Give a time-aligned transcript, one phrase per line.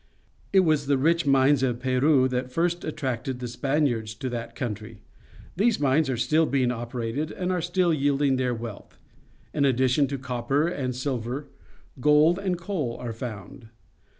[0.51, 5.03] It was the rich mines of Peru that first attracted the Spaniards to that country.
[5.55, 8.97] These mines are still being operated and are still yielding their wealth.
[9.53, 11.49] In addition to copper and silver,
[11.99, 13.67] gold and coal are foimd.